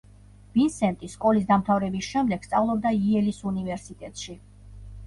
ვინსენტი 0.53 1.09
სკოლის 1.15 1.45
დამთავრების 1.51 2.09
შემდეგ 2.15 2.49
სწავლობდა 2.51 2.97
იელის 3.05 3.45
უნივერსიტეტში. 3.55 4.43